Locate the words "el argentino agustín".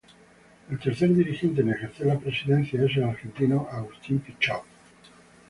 2.97-4.17